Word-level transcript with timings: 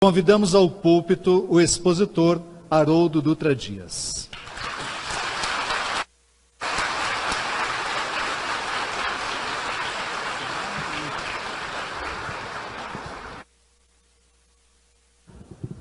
Convidamos 0.00 0.54
ao 0.54 0.70
púlpito 0.70 1.44
o 1.50 1.60
expositor 1.60 2.40
Haroldo 2.70 3.20
Dutra 3.20 3.52
Dias. 3.52 4.30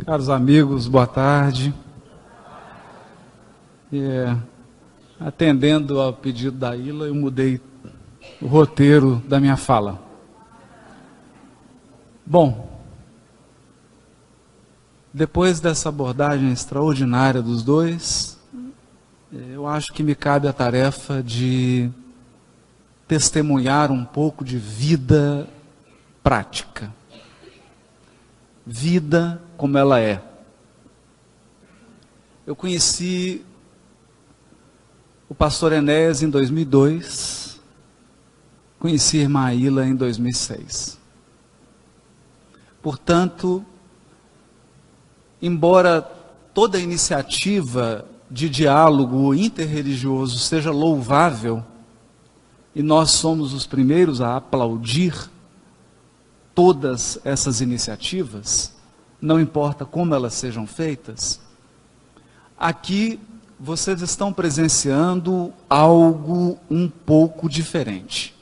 Caros 0.03 0.31
amigos, 0.31 0.87
boa 0.87 1.05
tarde. 1.05 1.71
É, 3.93 4.35
atendendo 5.19 6.01
ao 6.01 6.11
pedido 6.11 6.57
da 6.57 6.75
Ila, 6.75 7.05
eu 7.05 7.13
mudei 7.13 7.61
o 8.41 8.47
roteiro 8.47 9.21
da 9.27 9.39
minha 9.39 9.55
fala. 9.55 10.01
Bom, 12.25 12.76
depois 15.17 15.59
dessa 15.59 15.89
abordagem 15.89 16.51
extraordinária 16.51 17.41
dos 17.41 17.63
dois, 17.63 18.37
eu 19.31 19.65
acho 19.65 19.91
que 19.91 20.03
me 20.03 20.13
cabe 20.13 20.47
a 20.47 20.53
tarefa 20.53 21.23
de 21.23 21.89
testemunhar 23.07 23.91
um 23.91 24.05
pouco 24.05 24.45
de 24.45 24.59
vida 24.59 25.49
prática. 26.21 26.93
Vida 28.63 29.41
como 29.57 29.75
ela 29.75 29.99
é. 29.99 30.21
Eu 32.45 32.55
conheci 32.55 33.43
o 35.27 35.33
pastor 35.33 35.73
Enéas 35.73 36.21
em 36.21 36.29
2002, 36.29 37.59
conheci 38.77 39.17
a 39.17 39.21
irmã 39.21 39.51
em 39.51 39.95
2006. 39.95 40.99
Portanto, 42.83 43.65
embora 45.41 46.01
toda 46.53 46.79
iniciativa 46.79 48.05
de 48.29 48.49
diálogo 48.49 49.33
interreligioso 49.33 50.39
seja 50.39 50.71
louvável, 50.71 51.63
e 52.75 52.83
nós 52.83 53.11
somos 53.11 53.53
os 53.53 53.65
primeiros 53.65 54.21
a 54.21 54.35
aplaudir 54.35 55.29
todas 56.53 57.19
essas 57.23 57.61
iniciativas, 57.61 58.73
não 59.21 59.39
importa 59.39 59.85
como 59.85 60.13
elas 60.13 60.33
sejam 60.33 60.67
feitas, 60.67 61.39
aqui 62.57 63.19
vocês 63.59 64.01
estão 64.01 64.31
presenciando 64.31 65.51
algo 65.69 66.59
um 66.69 66.87
pouco 66.87 67.49
diferente. 67.49 68.35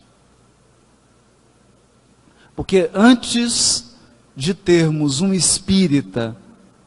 Porque 2.56 2.90
antes 2.94 3.96
de 4.36 4.54
termos 4.54 5.22
um 5.22 5.34
espírita 5.34 6.36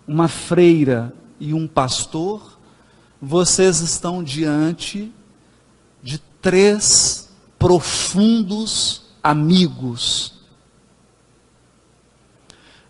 uma 0.08 0.26
freira 0.26 1.14
e 1.38 1.52
um 1.52 1.68
pastor, 1.68 2.58
vocês 3.20 3.80
estão 3.80 4.24
diante 4.24 5.12
de 6.02 6.18
três 6.40 7.28
profundos 7.58 9.02
amigos. 9.22 10.32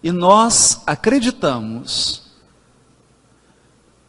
E 0.00 0.12
nós 0.12 0.83
acreditamos 0.86 2.22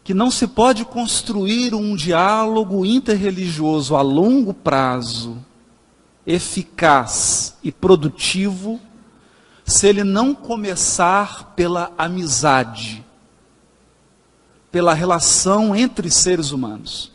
que 0.03 0.13
não 0.13 0.29
se 0.29 0.45
pode 0.45 0.85
construir 0.85 1.73
um 1.73 1.95
diálogo 1.95 2.85
interreligioso 2.85 3.95
a 3.95 4.01
longo 4.01 4.53
prazo, 4.53 5.37
eficaz 6.27 7.57
e 7.63 7.71
produtivo 7.71 8.79
se 9.69 9.85
ele 9.85 10.03
não 10.03 10.33
começar 10.33 11.53
pela 11.55 11.91
amizade, 11.95 13.05
pela 14.71 14.95
relação 14.95 15.75
entre 15.75 16.09
seres 16.09 16.51
humanos. 16.51 17.11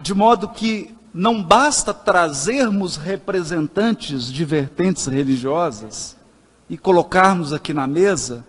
De 0.00 0.12
modo 0.12 0.48
que 0.48 0.92
não 1.14 1.40
basta 1.40 1.94
trazermos 1.94 2.96
representantes 2.96 4.26
de 4.26 4.44
vertentes 4.44 5.06
religiosas 5.06 6.16
e 6.68 6.76
colocarmos 6.76 7.52
aqui 7.52 7.72
na 7.72 7.86
mesa, 7.86 8.44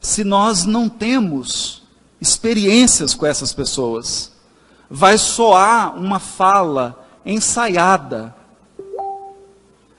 se 0.00 0.24
nós 0.24 0.64
não 0.64 0.88
temos 0.88 1.84
experiências 2.20 3.14
com 3.14 3.24
essas 3.24 3.52
pessoas 3.52 4.33
vai 4.88 5.18
soar 5.18 5.96
uma 5.96 6.18
fala 6.18 7.04
ensaiada, 7.24 8.34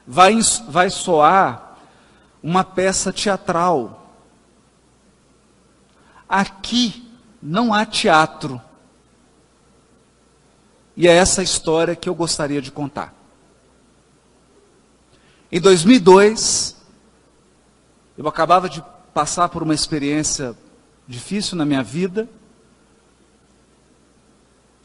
vai, 0.06 0.40
vai 0.68 0.90
soar 0.90 1.78
uma 2.42 2.64
peça 2.64 3.12
teatral. 3.12 4.14
Aqui 6.28 7.12
não 7.42 7.74
há 7.74 7.86
teatro. 7.86 8.62
E 10.96 11.08
é 11.08 11.12
essa 11.12 11.44
história 11.44 11.96
que 11.96 12.08
eu 12.08 12.16
gostaria 12.16 12.62
de 12.62 12.72
contar. 12.72 13.14
Em 15.52 15.60
2002, 15.60 16.76
eu 18.18 18.28
acabava 18.28 18.70
de 18.70 18.84
passar 19.14 19.50
por 19.50 19.62
uma 19.64 19.74
experiência 19.74 20.56
difícil 21.08 21.58
na 21.58 21.66
minha 21.66 21.84
vida 21.84 22.28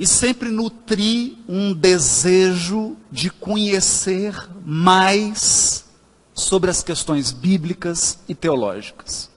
e 0.01 0.07
sempre 0.07 0.49
nutri 0.49 1.37
um 1.47 1.75
desejo 1.75 2.97
de 3.13 3.29
conhecer 3.29 4.35
mais 4.65 5.85
sobre 6.33 6.71
as 6.71 6.83
questões 6.83 7.33
bíblicas 7.33 8.19
e 8.27 8.35
teológicas. 8.35 9.29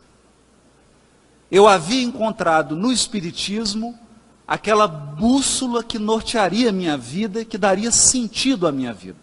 Eu 1.52 1.68
havia 1.68 2.02
encontrado 2.02 2.78
no 2.78 2.94
Espiritismo 2.94 4.00
aquela 4.48 4.88
bússola 4.88 5.84
que 5.84 6.00
nortearia 6.00 6.72
minha 6.72 6.98
vida 6.98 7.42
e 7.42 7.46
que 7.46 7.58
daria 7.58 7.92
sentido 7.92 8.66
à 8.66 8.72
minha 8.72 8.94
vida. 8.94 9.20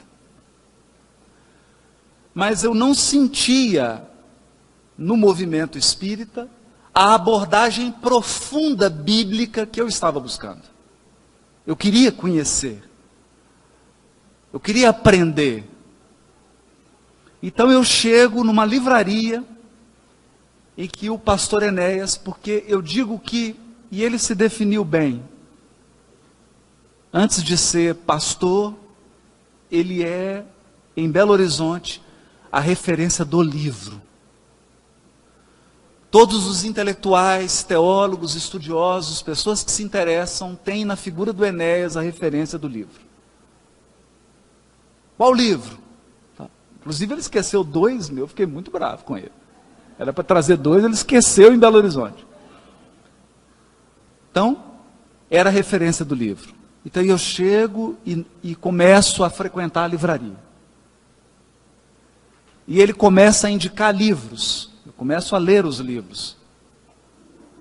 Mas 2.35 2.65
eu 2.65 2.75
não 2.75 2.93
sentia 2.93 4.07
no 4.97 5.17
movimento 5.17 5.79
espírita 5.79 6.51
a 6.95 7.15
abordagem 7.15 7.91
profunda 7.91 8.91
bíblica 8.91 9.65
que 9.65 9.81
eu 9.81 9.89
estava 9.89 10.21
buscando. 10.21 10.70
Eu 11.67 11.77
queria 11.77 12.11
conhecer. 12.11 12.83
Eu 14.53 14.59
queria 14.59 14.91
aprender. 14.91 15.65
Então 17.43 17.71
eu 17.71 17.83
chego 17.85 18.45
numa 18.45 18.65
livraria 18.65 19.45
em 20.77 20.89
que 20.89 21.11
o 21.11 21.19
pastor 21.19 21.63
Enéas, 21.63 22.17
porque 22.17 22.65
eu 22.67 22.81
digo 22.81 23.19
que, 23.19 23.57
e 23.91 24.03
ele 24.03 24.19
se 24.19 24.35
definiu 24.35 24.85
bem, 24.85 25.23
antes 27.13 27.43
de 27.43 27.57
ser 27.57 27.95
pastor, 27.95 28.75
ele 29.71 30.03
é, 30.03 30.45
em 30.97 31.11
Belo 31.11 31.33
Horizonte, 31.33 32.03
a 32.51 32.61
referência 32.61 33.25
do 33.25 33.43
livro. 33.43 34.01
Todos 36.11 36.49
os 36.49 36.65
intelectuais, 36.65 37.63
teólogos, 37.63 38.35
estudiosos, 38.35 39.23
pessoas 39.23 39.63
que 39.63 39.71
se 39.71 39.83
interessam, 39.83 40.57
têm 40.57 40.85
na 40.85 40.97
figura 40.97 41.33
do 41.33 41.45
Enéas 41.45 41.97
a 41.97 42.01
referência 42.01 42.59
do 42.59 42.67
livro. 42.67 43.01
Qual 45.17 45.33
livro? 45.33 45.79
Tá. 46.37 46.47
Inclusive 46.81 47.15
ele 47.15 47.21
esqueceu 47.21 47.63
dois 47.63 48.11
meu, 48.11 48.25
eu 48.25 48.29
fiquei 48.29 48.47
muito 48.47 48.71
bravo 48.71 49.05
com 49.05 49.17
ele. 49.17 49.31
Era 49.99 50.13
para 50.13 50.25
trazer 50.25 50.57
dois, 50.57 50.83
ele 50.83 50.95
esqueceu 50.95 51.55
em 51.55 51.59
Belo 51.59 51.77
Horizonte. 51.77 52.27
Então, 54.33 54.65
era 55.31 55.49
a 55.49 55.53
referência 55.53 56.05
do 56.05 56.15
livro. 56.15 56.55
Então 56.85 57.03
eu 57.03 57.19
chego 57.19 57.97
e, 58.05 58.25
e 58.43 58.55
começo 58.55 59.23
a 59.23 59.31
frequentar 59.31 59.85
a 59.85 59.89
livraria. 59.89 60.37
E 62.67 62.81
ele 62.81 62.93
começa 62.93 63.47
a 63.47 63.51
indicar 63.51 63.95
livros 63.95 64.70
começo 65.01 65.35
a 65.35 65.39
ler 65.39 65.65
os 65.65 65.79
livros. 65.79 66.37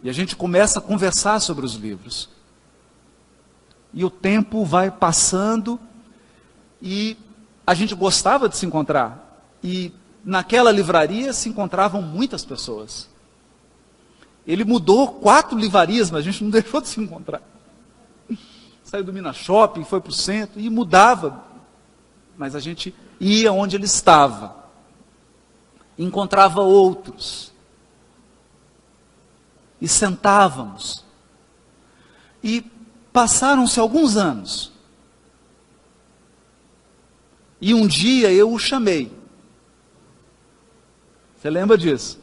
E 0.04 0.10
a 0.10 0.14
gente 0.14 0.36
começa 0.36 0.80
a 0.80 0.82
conversar 0.82 1.40
sobre 1.40 1.66
os 1.66 1.74
livros. 1.76 2.28
E 3.94 4.04
o 4.04 4.10
tempo 4.10 4.66
vai 4.66 4.92
passando 4.92 5.80
e 6.82 7.16
a 7.66 7.74
gente 7.74 7.96
gostava 7.96 8.50
de 8.50 8.58
se 8.58 8.66
encontrar. 8.66 9.42
E 9.64 9.94
naquela 10.22 10.70
livraria 10.70 11.32
se 11.32 11.48
encontravam 11.48 12.02
muitas 12.02 12.44
pessoas. 12.44 13.08
Ele 14.46 14.66
mudou 14.66 15.08
quatro 15.08 15.58
livrarias, 15.58 16.12
mas 16.12 16.20
a 16.20 16.24
gente 16.30 16.44
não 16.44 16.52
deixou 16.52 16.82
de 16.82 16.90
se 16.90 17.00
encontrar. 17.00 17.42
Saiu 18.84 19.06
do 19.06 19.14
Minas 19.14 19.38
Shopping, 19.38 19.86
foi 19.86 20.02
para 20.02 20.10
o 20.10 20.14
centro 20.14 20.60
e 20.60 20.70
mudava. 20.70 21.42
Mas 22.38 22.54
a 22.54 22.60
gente 22.60 22.94
ia 23.18 23.54
onde 23.54 23.78
ele 23.78 23.86
estava 23.86 24.59
encontrava 26.06 26.62
outros. 26.62 27.52
E 29.82 29.88
sentávamos. 29.88 31.06
E 32.44 32.62
passaram-se 33.12 33.80
alguns 33.80 34.16
anos. 34.16 34.72
E 37.62 37.74
um 37.74 37.86
dia 37.86 38.32
eu 38.32 38.52
o 38.52 38.60
chamei. 38.60 39.12
Você 41.38 41.50
lembra 41.50 41.78
disso? 41.78 42.20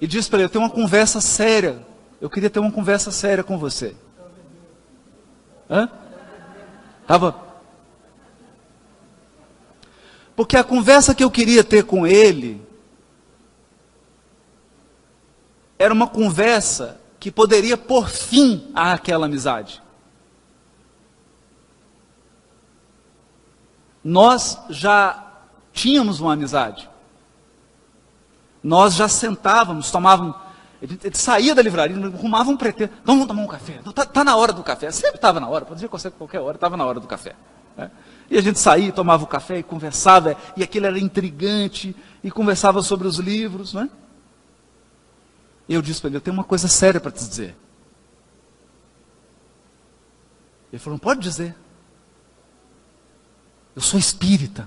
E 0.00 0.06
disse 0.06 0.28
para 0.28 0.40
ele: 0.40 0.46
Eu 0.46 0.50
tenho 0.50 0.64
uma 0.64 0.70
conversa 0.70 1.20
séria. 1.20 1.86
Eu 2.20 2.28
queria 2.28 2.50
ter 2.50 2.58
uma 2.58 2.72
conversa 2.72 3.10
séria 3.10 3.44
com 3.44 3.58
você. 3.58 3.94
Hã? 5.70 5.88
Tava. 7.06 7.41
Porque 10.34 10.56
a 10.56 10.64
conversa 10.64 11.14
que 11.14 11.22
eu 11.22 11.30
queria 11.30 11.62
ter 11.62 11.84
com 11.84 12.06
ele 12.06 12.60
era 15.78 15.92
uma 15.92 16.06
conversa 16.06 17.00
que 17.18 17.30
poderia 17.30 17.76
pôr 17.76 18.08
fim 18.08 18.70
àquela 18.74 19.26
amizade. 19.26 19.82
Nós 24.02 24.58
já 24.68 25.32
tínhamos 25.72 26.20
uma 26.20 26.32
amizade. 26.32 26.88
Nós 28.62 28.94
já 28.94 29.08
sentávamos, 29.08 29.90
tomávamos. 29.90 30.36
Ele, 30.80 30.98
saía 31.14 31.54
da 31.54 31.62
livraria, 31.62 31.96
arrumava 31.96 32.50
um 32.50 32.56
pretexto. 32.56 32.96
Vamos 33.04 33.26
tomar 33.26 33.42
um 33.42 33.46
café. 33.46 33.80
Está 33.86 34.04
tá 34.04 34.24
na 34.24 34.36
hora 34.36 34.52
do 34.52 34.62
café. 34.62 34.90
Sempre 34.90 35.16
estava 35.16 35.38
na 35.38 35.48
hora, 35.48 35.64
podia 35.64 35.88
ser 35.98 36.10
qualquer 36.12 36.40
hora, 36.40 36.56
estava 36.56 36.76
na 36.76 36.84
hora 36.84 36.98
do 36.98 37.06
café. 37.06 37.36
Né? 37.76 37.90
E 38.32 38.38
a 38.38 38.40
gente 38.40 38.58
saía, 38.58 38.90
tomava 38.90 39.24
o 39.24 39.26
café 39.26 39.58
e 39.58 39.62
conversava, 39.62 40.34
e 40.56 40.62
aquilo 40.62 40.86
era 40.86 40.98
intrigante, 40.98 41.94
e 42.24 42.30
conversava 42.30 42.80
sobre 42.80 43.06
os 43.06 43.18
livros. 43.18 43.74
Né? 43.74 43.90
E 45.68 45.74
eu 45.74 45.82
disse 45.82 46.00
para 46.00 46.08
ele: 46.08 46.16
Eu 46.16 46.20
tenho 46.22 46.34
uma 46.34 46.42
coisa 46.42 46.66
séria 46.66 46.98
para 46.98 47.12
te 47.12 47.28
dizer. 47.28 47.54
Ele 50.72 50.78
falou: 50.78 50.94
Não 50.94 50.98
pode 50.98 51.20
dizer. 51.20 51.54
Eu 53.76 53.82
sou 53.82 54.00
espírita. 54.00 54.66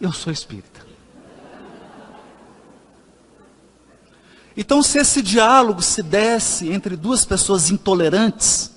Eu 0.00 0.12
sou 0.12 0.32
espírita. 0.32 0.84
Então, 4.56 4.82
se 4.82 4.98
esse 4.98 5.20
diálogo 5.20 5.82
se 5.82 6.02
desse 6.02 6.70
entre 6.70 6.96
duas 6.96 7.24
pessoas 7.24 7.70
intolerantes, 7.70 8.70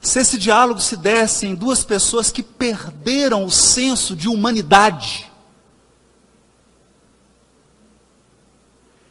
se 0.00 0.20
esse 0.20 0.36
diálogo 0.36 0.80
se 0.80 0.96
desse 0.96 1.46
em 1.46 1.54
duas 1.54 1.84
pessoas 1.84 2.30
que 2.30 2.42
perderam 2.42 3.44
o 3.44 3.50
senso 3.50 4.16
de 4.16 4.28
humanidade, 4.28 5.30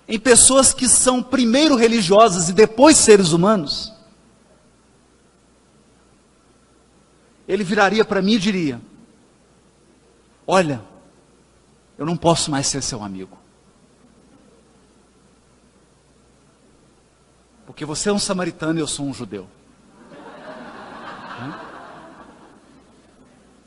em 0.07 0.19
pessoas 0.19 0.73
que 0.73 0.87
são 0.87 1.23
primeiro 1.23 1.75
religiosas 1.75 2.49
e 2.49 2.53
depois 2.53 2.97
seres 2.97 3.31
humanos, 3.31 3.94
ele 7.47 7.63
viraria 7.63 8.03
para 8.03 8.21
mim 8.21 8.33
e 8.33 8.39
diria: 8.39 8.81
Olha, 10.47 10.81
eu 11.97 12.05
não 12.05 12.17
posso 12.17 12.51
mais 12.51 12.67
ser 12.67 12.81
seu 12.81 13.03
amigo. 13.03 13.37
Porque 17.65 17.85
você 17.85 18.09
é 18.09 18.13
um 18.13 18.19
samaritano 18.19 18.79
e 18.79 18.81
eu 18.81 18.87
sou 18.87 19.05
um 19.05 19.13
judeu. 19.13 19.47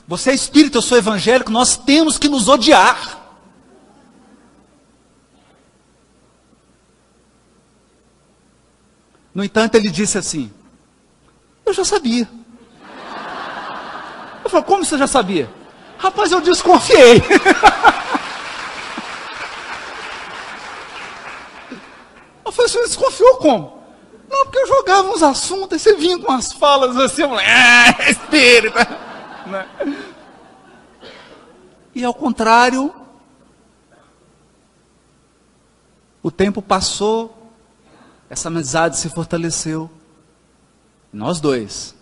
Você 0.07 0.31
é 0.31 0.35
espírita, 0.35 0.79
eu 0.79 0.83
sou 0.83 0.97
evangélico, 0.97 1.51
nós 1.51 1.77
temos 1.77 2.17
que 2.17 2.29
nos 2.29 2.49
odiar. 2.49 3.19
No 9.35 9.45
entanto, 9.45 9.75
ele 9.75 9.91
disse 9.91 10.17
assim: 10.17 10.51
Eu 11.67 11.75
já 11.75 11.85
sabia. 11.85 12.29
Falei, 14.59 14.63
como 14.65 14.85
você 14.85 14.99
já 14.99 15.07
sabia? 15.07 15.49
Rapaz, 15.99 16.33
eu 16.33 16.41
desconfiei. 16.41 17.23
eu 22.45 22.53
falei, 22.53 22.69
você 22.69 22.83
desconfiou 22.83 23.37
como? 23.37 23.79
Não, 24.29 24.45
porque 24.45 24.59
eu 24.59 24.67
jogava 24.67 25.09
uns 25.09 25.23
assuntos, 25.23 25.81
e 25.81 25.83
você 25.83 25.95
vinha 25.95 26.19
com 26.19 26.31
umas 26.33 26.53
falas 26.53 26.97
assim, 26.97 27.23
eu 27.23 27.29
falei, 27.29 27.47
ah, 27.47 28.11
espírita. 28.11 29.09
Né? 29.49 29.67
E 31.95 32.05
ao 32.05 32.13
contrário, 32.13 32.95
o 36.23 36.31
tempo 36.31 36.61
passou, 36.61 37.51
essa 38.29 38.49
amizade 38.49 38.99
se 38.99 39.09
fortaleceu. 39.09 39.91
Nós 41.11 41.41
dois 41.41 41.98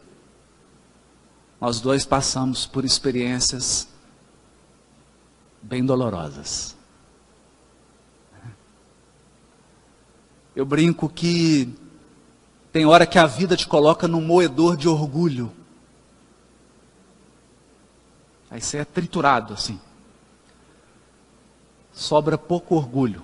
nós 1.60 1.80
dois 1.80 2.04
passamos 2.04 2.66
por 2.66 2.84
experiências 2.84 3.88
bem 5.62 5.84
dolorosas. 5.84 6.76
Eu 10.54 10.64
brinco 10.64 11.08
que 11.08 11.74
tem 12.72 12.86
hora 12.86 13.06
que 13.06 13.18
a 13.18 13.26
vida 13.26 13.56
te 13.56 13.66
coloca 13.66 14.06
num 14.06 14.20
moedor 14.20 14.76
de 14.76 14.88
orgulho. 14.88 15.52
Aí 18.50 18.60
você 18.60 18.78
é 18.78 18.84
triturado 18.84 19.54
assim. 19.54 19.80
Sobra 21.92 22.38
pouco 22.38 22.74
orgulho. 22.74 23.22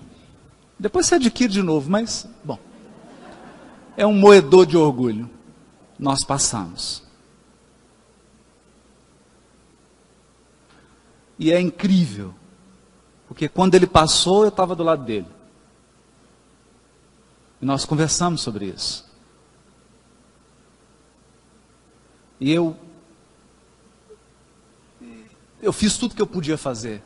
Depois 0.78 1.06
você 1.06 1.14
adquire 1.14 1.52
de 1.52 1.62
novo, 1.62 1.90
mas, 1.90 2.26
bom. 2.42 2.58
É 3.96 4.06
um 4.06 4.14
moedor 4.14 4.66
de 4.66 4.76
orgulho. 4.76 5.30
Nós 5.98 6.24
passamos. 6.24 7.02
E 11.38 11.50
é 11.50 11.60
incrível, 11.60 12.34
porque 13.26 13.48
quando 13.48 13.74
ele 13.74 13.86
passou, 13.86 14.42
eu 14.42 14.48
estava 14.48 14.74
do 14.74 14.82
lado 14.82 15.04
dele. 15.04 15.28
E 17.60 17.64
nós 17.64 17.84
conversamos 17.84 18.40
sobre 18.40 18.66
isso. 18.66 19.10
E 22.40 22.50
eu 22.50 22.76
eu 25.62 25.72
fiz 25.72 25.96
tudo 25.96 26.14
que 26.14 26.20
eu 26.20 26.26
podia 26.26 26.58
fazer. 26.58 27.00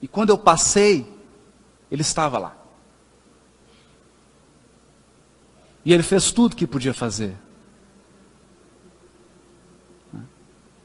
E 0.00 0.06
quando 0.06 0.30
eu 0.30 0.38
passei, 0.38 1.12
ele 1.90 2.02
estava 2.02 2.38
lá. 2.38 2.56
E 5.84 5.92
ele 5.92 6.04
fez 6.04 6.30
tudo 6.30 6.54
que 6.54 6.66
podia 6.66 6.94
fazer. 6.94 7.36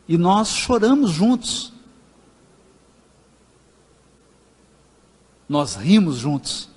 E 0.10 0.18
nós 0.18 0.50
choramos 0.50 1.12
juntos. 1.12 1.72
Nós 5.48 5.75
rimos 5.75 6.18
juntos. 6.18 6.68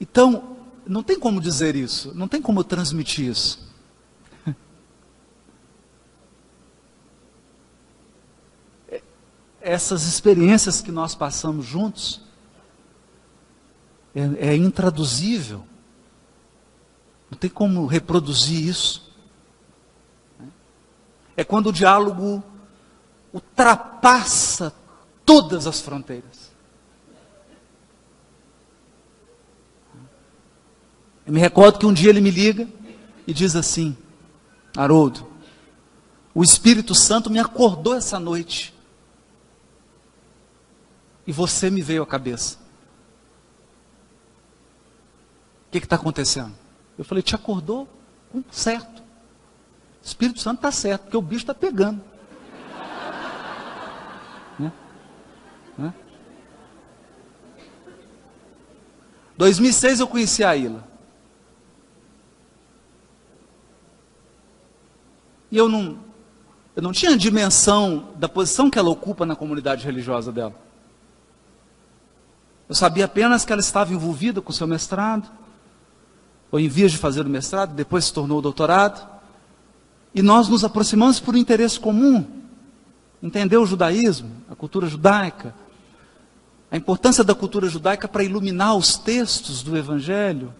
Então, 0.00 0.56
não 0.84 1.04
tem 1.04 1.16
como 1.16 1.40
dizer 1.40 1.76
isso, 1.76 2.12
não 2.16 2.26
tem 2.26 2.42
como 2.42 2.64
transmitir 2.64 3.28
isso. 3.28 3.70
Essas 9.60 10.02
experiências 10.02 10.80
que 10.80 10.90
nós 10.90 11.14
passamos 11.14 11.64
juntos 11.64 12.22
é, 14.16 14.48
é 14.48 14.56
intraduzível. 14.56 15.64
Não 17.30 17.38
tem 17.38 17.48
como 17.48 17.86
reproduzir 17.86 18.66
isso 18.66 19.09
é 21.36 21.44
quando 21.44 21.68
o 21.68 21.72
diálogo 21.72 22.42
ultrapassa 23.32 24.74
todas 25.24 25.66
as 25.66 25.80
fronteiras. 25.80 26.50
Eu 31.26 31.32
me 31.32 31.40
recordo 31.40 31.78
que 31.78 31.86
um 31.86 31.92
dia 31.92 32.10
ele 32.10 32.20
me 32.20 32.30
liga 32.30 32.68
e 33.26 33.32
diz 33.32 33.54
assim: 33.54 33.96
Haroldo, 34.76 35.26
o 36.34 36.42
Espírito 36.42 36.94
Santo 36.94 37.30
me 37.30 37.38
acordou 37.38 37.94
essa 37.94 38.18
noite 38.18 38.74
e 41.26 41.32
você 41.32 41.70
me 41.70 41.82
veio 41.82 42.02
à 42.02 42.06
cabeça. 42.06 42.58
O 45.68 45.70
que 45.70 45.78
está 45.78 45.94
acontecendo? 45.94 46.54
Eu 46.98 47.04
falei: 47.04 47.22
Te 47.22 47.36
acordou? 47.36 47.88
Certo. 48.50 48.99
Espírito 50.20 50.40
Santo 50.40 50.58
está 50.58 50.70
certo, 50.70 51.02
porque 51.04 51.16
o 51.16 51.22
bicho 51.22 51.44
está 51.44 51.54
pegando. 51.54 52.02
Né? 54.58 54.70
Né? 55.78 55.94
2006 59.38 60.00
eu 60.00 60.06
conheci 60.06 60.44
a 60.44 60.54
Ilha. 60.54 60.84
E 65.50 65.56
eu 65.56 65.70
não, 65.70 65.98
eu 66.76 66.82
não 66.82 66.92
tinha 66.92 67.16
dimensão 67.16 68.12
da 68.16 68.28
posição 68.28 68.68
que 68.68 68.78
ela 68.78 68.90
ocupa 68.90 69.24
na 69.24 69.34
comunidade 69.34 69.86
religiosa 69.86 70.30
dela. 70.30 70.54
Eu 72.68 72.74
sabia 72.74 73.06
apenas 73.06 73.46
que 73.46 73.52
ela 73.54 73.60
estava 73.60 73.94
envolvida 73.94 74.42
com 74.42 74.50
o 74.50 74.54
seu 74.54 74.66
mestrado, 74.66 75.30
ou 76.52 76.60
em 76.60 76.68
vias 76.68 76.92
de 76.92 76.98
fazer 76.98 77.22
o 77.22 77.30
mestrado, 77.30 77.74
depois 77.74 78.04
se 78.04 78.12
tornou 78.12 78.40
o 78.40 78.42
doutorado. 78.42 79.19
E 80.14 80.22
nós 80.22 80.48
nos 80.48 80.64
aproximamos 80.64 81.20
por 81.20 81.34
um 81.34 81.38
interesse 81.38 81.78
comum, 81.78 82.26
entender 83.22 83.56
o 83.56 83.66
judaísmo, 83.66 84.30
a 84.50 84.54
cultura 84.54 84.86
judaica, 84.86 85.54
a 86.70 86.76
importância 86.76 87.24
da 87.24 87.34
cultura 87.34 87.68
judaica 87.68 88.06
para 88.06 88.22
iluminar 88.22 88.76
os 88.76 88.96
textos 88.96 89.62
do 89.62 89.76
Evangelho. 89.76 90.54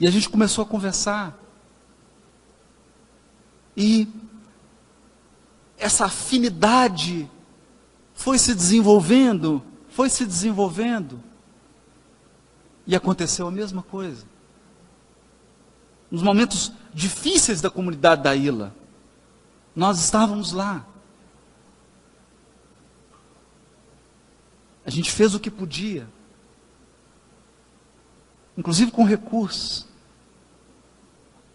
E 0.00 0.06
a 0.06 0.10
gente 0.10 0.28
começou 0.28 0.62
a 0.62 0.66
conversar. 0.66 1.38
E 3.76 4.08
essa 5.76 6.06
afinidade 6.06 7.30
foi 8.14 8.38
se 8.38 8.54
desenvolvendo, 8.54 9.62
foi 9.90 10.08
se 10.08 10.24
desenvolvendo. 10.24 11.22
E 12.86 12.96
aconteceu 12.96 13.46
a 13.46 13.50
mesma 13.50 13.82
coisa. 13.82 14.24
Nos 16.10 16.22
momentos 16.22 16.72
difíceis 16.94 17.60
da 17.60 17.70
comunidade 17.70 18.22
da 18.22 18.34
Ilha, 18.34 18.72
nós 19.74 19.98
estávamos 19.98 20.52
lá. 20.52 20.86
A 24.84 24.90
gente 24.90 25.10
fez 25.10 25.34
o 25.34 25.40
que 25.40 25.50
podia, 25.50 26.08
inclusive 28.56 28.90
com 28.90 29.04
recursos. 29.04 29.86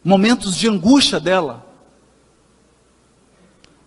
Momentos 0.03 0.55
de 0.55 0.67
angústia 0.67 1.19
dela. 1.19 1.65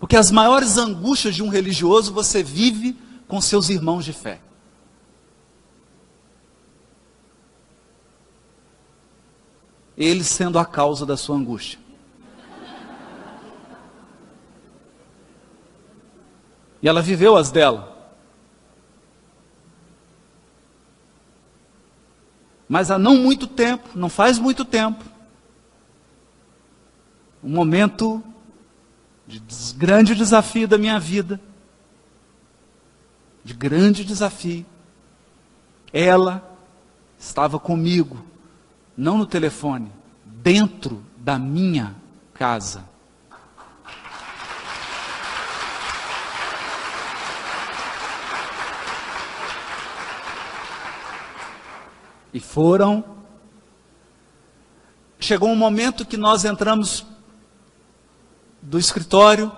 Porque 0.01 0.17
as 0.17 0.31
maiores 0.31 0.77
angústias 0.79 1.35
de 1.35 1.43
um 1.43 1.49
religioso 1.49 2.13
você 2.13 2.43
vive 2.43 2.97
com 3.27 3.41
seus 3.41 3.69
irmãos 3.69 4.05
de 4.05 4.13
fé. 4.13 4.41
Eles 9.97 10.27
sendo 10.27 10.59
a 10.59 10.65
causa 10.65 11.07
da 11.07 11.17
sua 11.17 11.37
angústia. 11.37 11.79
E 16.83 16.89
ela 16.89 17.01
viveu 17.01 17.37
as 17.37 17.51
dela. 17.51 17.95
Mas 22.69 22.91
há 22.91 22.99
não 22.99 23.17
muito 23.17 23.47
tempo, 23.47 23.89
não 23.95 24.09
faz 24.09 24.39
muito 24.39 24.65
tempo, 24.65 25.05
um 27.43 27.51
momento 27.51 28.23
de 29.27 29.41
grande 29.77 30.15
desafio 30.15 30.67
da 30.67 30.77
minha 30.77 30.99
vida, 30.99 31.41
de 33.43 33.55
grande 33.55 34.05
desafio. 34.05 34.67
Ela 35.93 36.43
estava 37.19 37.59
comigo, 37.59 38.25
não 38.97 39.19
no 39.19 39.27
telefone, 39.27 39.91
dentro 40.25 41.05
da 41.17 41.39
minha 41.39 41.95
casa. 42.33 42.85
E 52.33 52.41
foram. 52.41 53.05
Chegou 55.21 55.49
um 55.49 55.57
momento 55.57 56.05
que 56.05 56.17
nós 56.17 56.45
entramos 56.45 57.07
do 58.61 58.79
escritório. 58.79 59.53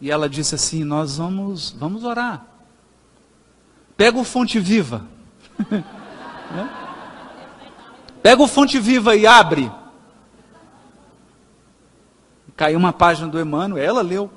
E 0.00 0.10
ela 0.10 0.28
disse 0.28 0.54
assim: 0.54 0.84
Nós 0.84 1.16
vamos, 1.16 1.72
vamos 1.72 2.04
orar. 2.04 2.46
Pega 3.96 4.18
o 4.18 4.24
Fonte 4.24 4.58
Viva. 4.60 5.11
Pega 8.22 8.42
o 8.42 8.48
Fonte 8.48 8.78
Viva 8.78 9.16
e 9.16 9.26
abre. 9.26 9.70
Caiu 12.56 12.78
uma 12.78 12.92
página 12.92 13.28
do 13.28 13.40
Emmanuel, 13.40 13.82
ela 13.82 14.02
leu. 14.02 14.30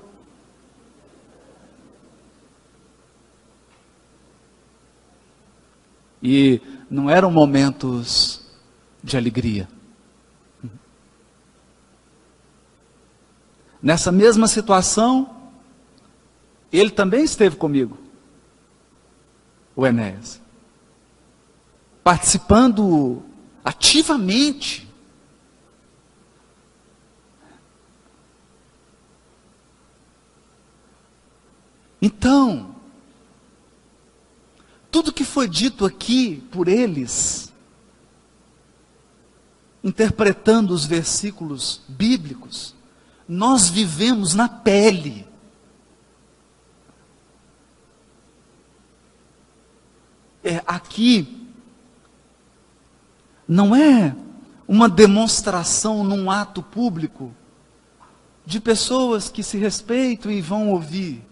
E 6.23 6.59
não 6.89 7.09
eram 7.09 7.29
momentos 7.29 8.41
de 9.03 9.15
alegria. 9.15 9.67
Nessa 13.79 14.11
mesma 14.11 14.47
situação, 14.47 15.51
ele 16.71 16.89
também 16.89 17.23
esteve 17.23 17.55
comigo, 17.55 17.99
o 19.75 19.85
Enéas, 19.85 20.41
participando 22.05 23.23
ativamente. 23.63 24.87
Então, 31.99 32.75
tudo 34.91 35.11
que 35.11 35.23
foi 35.23 35.49
dito 35.49 35.83
aqui 35.83 36.43
por 36.51 36.67
eles, 36.67 37.51
interpretando 39.83 40.75
os 40.75 40.85
versículos 40.85 41.81
bíblicos, 41.87 42.75
nós 43.27 43.67
vivemos 43.67 44.35
na 44.35 44.47
pele. 44.47 45.27
É, 50.43 50.61
aqui 50.67 51.44
não 53.47 53.75
é 53.75 54.15
uma 54.67 54.89
demonstração 54.89 56.03
num 56.03 56.29
ato 56.29 56.63
público 56.63 57.33
de 58.45 58.59
pessoas 58.59 59.29
que 59.29 59.43
se 59.43 59.57
respeitam 59.57 60.31
e 60.31 60.41
vão 60.41 60.69
ouvir. 60.69 61.23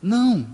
Não. 0.00 0.46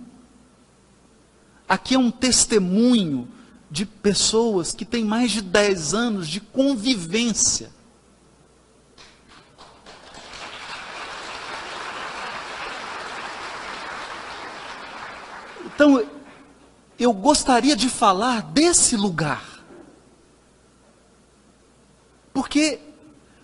Aqui 1.69 1.95
é 1.95 1.99
um 1.99 2.11
testemunho 2.11 3.29
de 3.71 3.87
pessoas 3.87 4.73
que 4.73 4.85
têm 4.85 5.05
mais 5.05 5.31
de 5.31 5.41
10 5.41 5.95
anos 5.95 6.29
de 6.29 6.41
convivência. 6.41 7.71
Então, 15.75 16.07
eu 17.03 17.13
gostaria 17.13 17.75
de 17.75 17.89
falar 17.89 18.43
desse 18.43 18.97
lugar. 18.97 19.45
Porque 22.33 22.79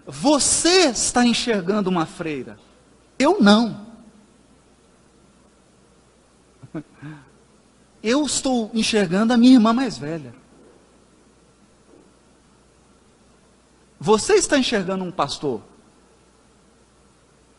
você 0.07 0.91
está 0.91 1.27
enxergando 1.27 1.91
uma 1.91 2.07
freira, 2.07 2.57
eu 3.19 3.41
não. 3.41 3.87
eu 8.01 8.25
estou 8.25 8.71
enxergando 8.73 9.33
a 9.33 9.37
minha 9.37 9.55
irmã 9.55 9.73
mais 9.73 9.99
velha. 9.99 10.33
Você 13.99 14.35
está 14.35 14.57
enxergando 14.57 15.03
um 15.03 15.11
pastor. 15.11 15.61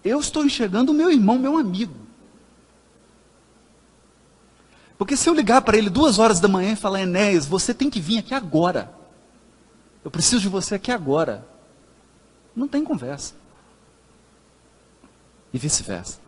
Eu 0.02 0.22
estou 0.22 0.46
enxergando 0.46 0.94
o 0.94 0.96
meu 0.96 1.12
irmão, 1.12 1.38
meu 1.38 1.58
amigo. 1.58 2.09
Porque 5.00 5.16
se 5.16 5.30
eu 5.30 5.34
ligar 5.34 5.62
para 5.62 5.78
ele 5.78 5.90
duas 5.90 6.20
horas 6.20 6.42
da 6.42 6.50
manhã 6.50 6.74
e 6.74 6.76
falar, 6.76 7.02
Enéas, 7.02 7.46
você 7.46 7.74
tem 7.74 7.90
que 7.90 8.02
vir 8.02 8.18
aqui 8.18 8.34
agora. 8.34 8.94
Eu 10.04 10.12
preciso 10.12 10.42
de 10.42 10.50
você 10.50 10.76
aqui 10.76 10.92
agora. 10.92 11.48
Não 12.54 12.68
tem 12.68 12.84
conversa. 12.84 13.34
E 15.54 15.58
vice-versa. 15.58 16.20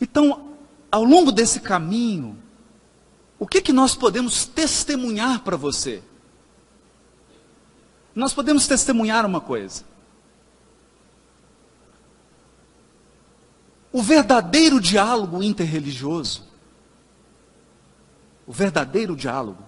Então, 0.00 0.56
ao 0.90 1.04
longo 1.04 1.30
desse 1.30 1.60
caminho, 1.60 2.36
o 3.38 3.46
que, 3.46 3.62
que 3.62 3.72
nós 3.72 3.94
podemos 3.94 4.46
testemunhar 4.46 5.42
para 5.44 5.56
você? 5.56 6.02
Nós 8.16 8.34
podemos 8.34 8.66
testemunhar 8.66 9.24
uma 9.24 9.40
coisa. 9.40 9.84
O 13.92 14.02
verdadeiro 14.02 14.80
diálogo 14.80 15.42
interreligioso, 15.42 16.44
o 18.46 18.52
verdadeiro 18.52 19.14
diálogo, 19.14 19.62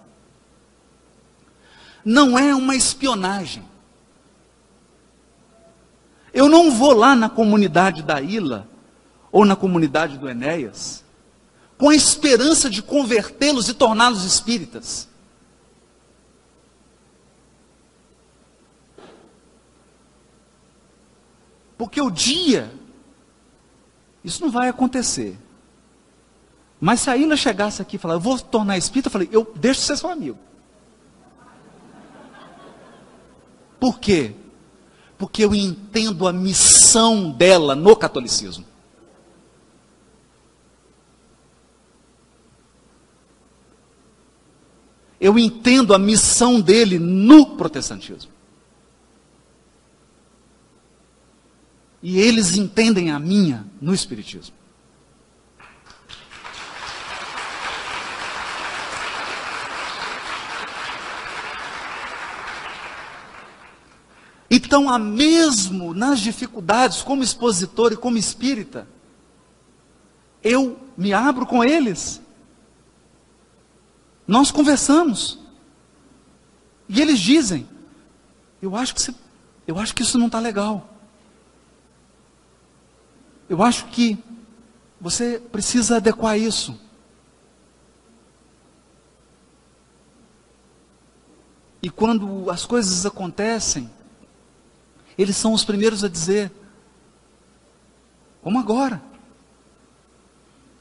não 2.04 2.38
é 2.38 2.54
uma 2.54 2.74
espionagem. 2.74 3.64
Eu 6.32 6.48
não 6.48 6.70
vou 6.70 6.92
lá 6.92 7.14
na 7.14 7.28
comunidade 7.28 8.02
da 8.02 8.20
Ilha 8.20 8.66
ou 9.30 9.44
na 9.44 9.54
comunidade 9.54 10.18
do 10.18 10.28
Enéas 10.28 11.04
com 11.76 11.88
a 11.88 11.94
esperança 11.94 12.70
de 12.70 12.82
convertê-los 12.82 13.68
e 13.68 13.74
torná-los 13.74 14.24
espíritas. 14.24 15.08
Porque 21.76 22.00
o 22.00 22.10
dia, 22.10 22.72
isso 24.24 24.42
não 24.42 24.50
vai 24.50 24.68
acontecer. 24.68 25.38
Mas 26.80 27.00
se 27.00 27.10
a 27.10 27.16
Ilha 27.16 27.36
chegasse 27.36 27.80
aqui 27.80 27.96
e 27.96 27.98
falar, 27.98 28.14
eu 28.14 28.20
vou 28.20 28.38
tornar 28.38 28.78
espírita, 28.78 29.08
eu 29.08 29.12
falei, 29.12 29.28
eu 29.30 29.52
deixo 29.54 29.80
de 29.80 29.86
ser 29.86 29.96
seu 29.96 30.10
amigo. 30.10 30.38
Por 33.78 34.00
quê? 34.00 34.34
Porque 35.18 35.44
eu 35.44 35.54
entendo 35.54 36.26
a 36.26 36.32
missão 36.32 37.30
dela 37.30 37.74
no 37.74 37.94
catolicismo. 37.94 38.64
Eu 45.20 45.38
entendo 45.38 45.94
a 45.94 45.98
missão 45.98 46.60
dele 46.60 46.98
no 46.98 47.56
protestantismo. 47.56 48.33
E 52.04 52.20
eles 52.20 52.54
entendem 52.54 53.11
a 53.11 53.18
minha 53.18 53.66
no 53.80 53.94
espiritismo. 53.94 54.54
Então, 64.50 64.90
há 64.90 64.99
mesmo 64.99 65.94
nas 65.94 66.20
dificuldades, 66.20 67.00
como 67.00 67.23
expositor 67.23 67.94
e 67.94 67.96
como 67.96 68.18
espírita, 68.18 68.87
eu 70.42 70.78
me 70.99 71.14
abro 71.14 71.46
com 71.46 71.64
eles. 71.64 72.20
Nós 74.28 74.50
conversamos. 74.50 75.38
E 76.87 77.00
eles 77.00 77.18
dizem: 77.18 77.66
Eu 78.61 78.76
acho 78.76 78.94
que, 78.94 79.00
você, 79.00 79.14
eu 79.66 79.78
acho 79.78 79.94
que 79.94 80.02
isso 80.02 80.18
não 80.18 80.26
está 80.26 80.38
legal. 80.38 80.93
Eu 83.48 83.62
acho 83.62 83.86
que 83.86 84.18
você 85.00 85.38
precisa 85.38 85.96
adequar 85.96 86.38
isso. 86.38 86.78
E 91.82 91.90
quando 91.90 92.48
as 92.50 92.64
coisas 92.64 93.04
acontecem, 93.04 93.90
eles 95.18 95.36
são 95.36 95.52
os 95.52 95.64
primeiros 95.64 96.02
a 96.02 96.08
dizer: 96.08 96.50
Como 98.42 98.58
agora? 98.58 99.02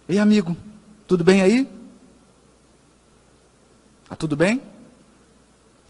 Ei, 0.07 0.17
amigo, 0.17 0.55
tudo 1.05 1.23
bem 1.23 1.41
aí? 1.41 1.69
Tá 4.07 4.15
tudo 4.15 4.35
bem? 4.35 4.61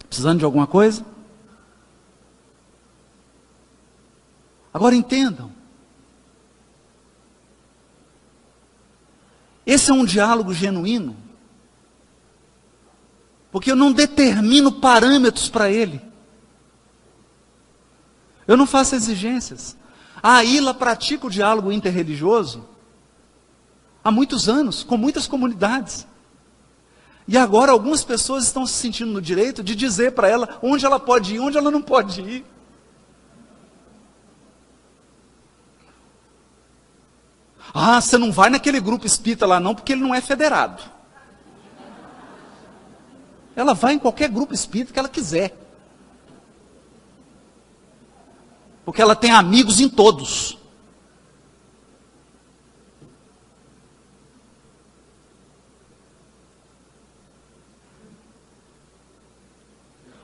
Precisando 0.07 0.39
de 0.39 0.45
alguma 0.45 0.65
coisa? 0.65 1.05
Agora 4.73 4.95
entendam. 4.95 5.51
Esse 9.65 9.91
é 9.91 9.93
um 9.93 10.05
diálogo 10.05 10.53
genuíno. 10.53 11.15
Porque 13.51 13.71
eu 13.71 13.75
não 13.75 13.91
determino 13.91 14.71
parâmetros 14.71 15.49
para 15.49 15.69
ele. 15.69 16.01
Eu 18.47 18.57
não 18.57 18.65
faço 18.65 18.95
exigências. 18.95 19.77
A 20.21 20.43
Ilha 20.43 20.73
pratica 20.73 21.27
o 21.27 21.29
diálogo 21.29 21.71
interreligioso 21.71 22.65
há 24.03 24.11
muitos 24.11 24.49
anos, 24.49 24.83
com 24.83 24.97
muitas 24.97 25.27
comunidades. 25.27 26.05
E 27.27 27.37
agora 27.37 27.71
algumas 27.71 28.03
pessoas 28.03 28.43
estão 28.43 28.65
se 28.65 28.73
sentindo 28.73 29.11
no 29.11 29.21
direito 29.21 29.63
de 29.63 29.75
dizer 29.75 30.11
para 30.11 30.27
ela 30.27 30.59
onde 30.61 30.85
ela 30.85 30.99
pode 30.99 31.35
ir, 31.35 31.39
onde 31.39 31.57
ela 31.57 31.71
não 31.71 31.81
pode 31.81 32.21
ir. 32.21 32.45
Ah, 37.73 37.99
você 37.99 38.17
não 38.17 38.31
vai 38.31 38.51
naquele 38.51 38.79
grupo 38.79 39.07
espírita 39.07 39.47
lá 39.47 39.59
não, 39.59 39.73
porque 39.73 39.93
ele 39.93 40.01
não 40.01 40.13
é 40.13 40.21
federado. 40.21 40.83
Ela 43.55 43.73
vai 43.73 43.93
em 43.93 43.99
qualquer 43.99 44.29
grupo 44.29 44.53
espírita 44.53 44.93
que 44.93 44.99
ela 44.99 45.09
quiser. 45.09 45.57
Porque 48.85 49.01
ela 49.01 49.15
tem 49.15 49.31
amigos 49.31 49.79
em 49.79 49.89
todos. 49.89 50.57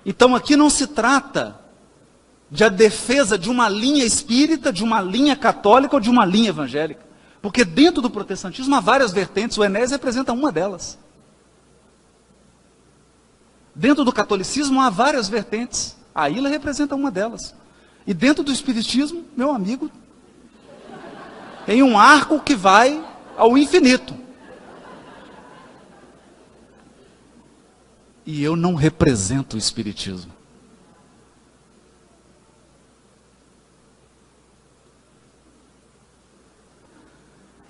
Então 0.05 0.35
aqui 0.35 0.55
não 0.55 0.69
se 0.69 0.87
trata 0.87 1.59
de 2.49 2.63
a 2.63 2.69
defesa 2.69 3.37
de 3.37 3.49
uma 3.49 3.69
linha 3.69 4.03
espírita, 4.03 4.73
de 4.73 4.83
uma 4.83 5.01
linha 5.01 5.35
católica 5.35 5.95
ou 5.95 5.99
de 5.99 6.09
uma 6.09 6.25
linha 6.25 6.49
evangélica. 6.49 7.08
Porque 7.41 7.63
dentro 7.63 8.01
do 8.01 8.09
protestantismo 8.09 8.75
há 8.75 8.79
várias 8.79 9.11
vertentes, 9.11 9.57
o 9.57 9.63
Enés 9.63 9.91
representa 9.91 10.33
uma 10.33 10.51
delas. 10.51 10.97
Dentro 13.73 14.03
do 14.03 14.11
catolicismo 14.11 14.81
há 14.81 14.89
várias 14.89 15.29
vertentes, 15.29 15.95
a 16.13 16.29
Ilha 16.29 16.49
representa 16.49 16.95
uma 16.95 17.09
delas. 17.09 17.55
E 18.05 18.13
dentro 18.13 18.43
do 18.43 18.51
Espiritismo, 18.51 19.23
meu 19.37 19.51
amigo, 19.51 19.89
tem 21.65 21.81
um 21.81 21.97
arco 21.97 22.39
que 22.41 22.55
vai 22.55 23.05
ao 23.37 23.57
infinito. 23.57 24.17
E 28.25 28.43
eu 28.43 28.55
não 28.55 28.75
represento 28.75 29.55
o 29.55 29.59
Espiritismo. 29.59 30.38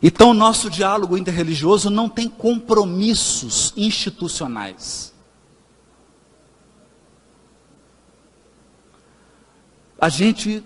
Então, 0.02 0.34
nosso 0.34 0.70
diálogo 0.70 1.18
interreligioso 1.18 1.90
não 1.90 2.08
tem 2.08 2.30
compromissos 2.30 3.74
institucionais. 3.76 5.14
A 10.00 10.08
gente 10.08 10.64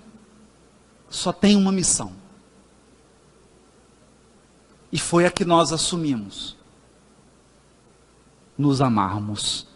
só 1.09 1.33
tem 1.33 1.55
uma 1.55 1.71
missão. 1.71 2.13
E 4.91 4.99
foi 4.99 5.25
a 5.25 5.31
que 5.31 5.43
nós 5.43 5.73
assumimos: 5.73 6.55
nos 8.55 8.81
amarmos. 8.81 9.72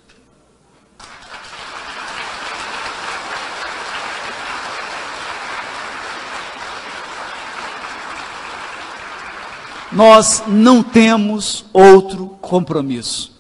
Nós 9.92 10.44
não 10.48 10.84
temos 10.84 11.66
outro 11.72 12.30
compromisso. 12.42 13.36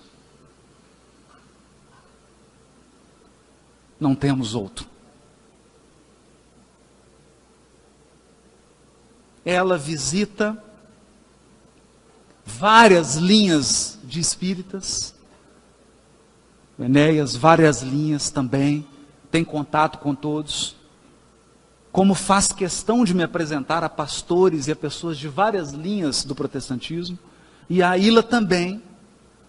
Não 4.00 4.16
temos 4.16 4.56
outro. 4.56 4.88
ela 9.48 9.78
visita 9.78 10.62
várias 12.46 13.16
linhas 13.16 13.98
de 14.04 14.20
espíritas, 14.20 15.16
Enéas, 16.78 17.34
várias 17.34 17.82
linhas 17.82 18.30
também, 18.30 18.86
tem 19.32 19.46
contato 19.46 20.00
com 20.00 20.14
todos. 20.14 20.76
Como 21.98 22.14
faz 22.14 22.52
questão 22.52 23.04
de 23.04 23.12
me 23.12 23.24
apresentar 23.24 23.84
a 23.84 23.90
pastores 23.90 24.68
e 24.68 24.72
a 24.72 24.76
pessoas 24.76 25.18
de 25.18 25.28
várias 25.28 25.72
linhas 25.72 26.24
do 26.24 26.36
protestantismo, 26.36 27.18
e 27.68 27.82
a 27.82 27.98
Ilha 27.98 28.22
também, 28.22 28.84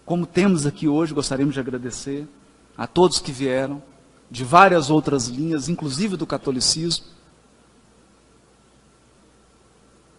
como 0.03 0.25
temos 0.25 0.65
aqui 0.65 0.87
hoje, 0.87 1.13
gostaríamos 1.13 1.53
de 1.53 1.59
agradecer 1.59 2.27
a 2.75 2.87
todos 2.87 3.19
que 3.19 3.31
vieram, 3.31 3.83
de 4.31 4.43
várias 4.43 4.89
outras 4.89 5.27
linhas, 5.27 5.69
inclusive 5.69 6.17
do 6.17 6.25
catolicismo. 6.25 7.05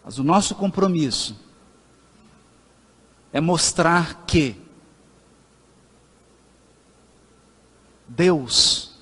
Mas 0.05 0.17
o 0.17 0.23
nosso 0.23 0.55
compromisso 0.55 1.37
é 3.33 3.41
mostrar 3.41 4.23
que 4.25 4.55
Deus 8.07 8.95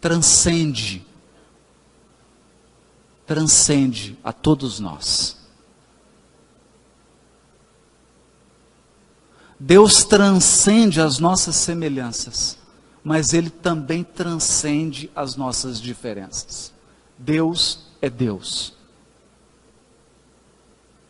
transcende, 0.00 1.06
transcende 3.28 4.18
a 4.24 4.32
todos 4.32 4.80
nós. 4.80 5.36
Deus 9.60 10.02
transcende 10.02 10.98
as 10.98 11.18
nossas 11.18 11.54
semelhanças, 11.56 12.56
mas 13.04 13.34
Ele 13.34 13.50
também 13.50 14.02
transcende 14.02 15.10
as 15.14 15.36
nossas 15.36 15.78
diferenças. 15.78 16.72
Deus 17.18 17.86
é 18.00 18.08
Deus. 18.08 18.72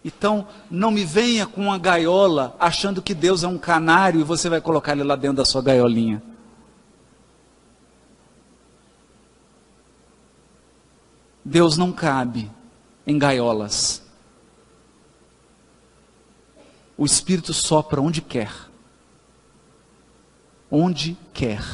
Então, 0.05 0.49
não 0.69 0.91
me 0.91 1.05
venha 1.05 1.47
com 1.47 1.63
uma 1.63 1.79
gaiola 1.79 2.57
achando 2.59 3.01
que 3.01 3.15
Deus 3.15 3.45
é 3.45 3.49
um 3.49 3.59
canário 3.59 4.21
e 4.21 4.25
você 4.25 4.49
vai 4.49 4.61
colocar 4.61 4.93
ele 4.93 5.05
lá 5.05 5.15
dentro 5.15 5.37
da 5.37 5.45
sua 5.45 5.63
gaiolinha. 5.63 6.23
Deus 11.49 11.79
não 11.79 11.91
cabe 11.91 12.51
em 13.07 13.19
gaiolas. 13.19 14.03
O 16.95 17.07
Espírito 17.07 17.55
sopra 17.55 18.03
onde 18.03 18.21
quer. 18.21 18.53
Onde 20.71 21.17
quer. 21.33 21.65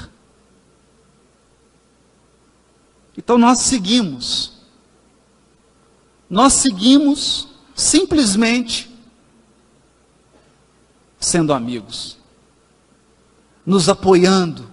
Então 3.18 3.36
nós 3.36 3.58
seguimos. 3.58 4.52
Nós 6.30 6.52
seguimos 6.52 7.48
simplesmente 7.74 8.88
sendo 11.18 11.52
amigos, 11.52 12.16
nos 13.66 13.88
apoiando, 13.88 14.70